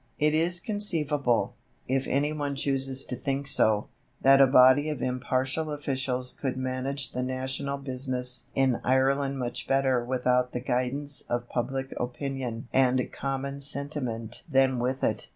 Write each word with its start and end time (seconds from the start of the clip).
It 0.17 0.33
is 0.33 0.59
conceivable, 0.59 1.53
if 1.87 2.07
any 2.07 2.33
one 2.33 2.55
chooses 2.55 3.05
to 3.05 3.15
think 3.15 3.45
so, 3.45 3.87
that 4.21 4.41
a 4.41 4.47
body 4.47 4.89
of 4.89 4.99
impartial 5.03 5.69
officials 5.71 6.31
could 6.41 6.57
manage 6.57 7.11
the 7.11 7.21
national 7.21 7.77
business 7.77 8.47
in 8.55 8.81
Ireland 8.83 9.37
much 9.37 9.67
better 9.67 10.03
without 10.03 10.53
the 10.53 10.59
guidance 10.59 11.21
of 11.29 11.47
public 11.49 11.93
opinion 11.99 12.67
and 12.73 13.11
common 13.13 13.61
sentiment 13.61 14.41
than 14.49 14.79
with 14.79 15.03
it. 15.03 15.27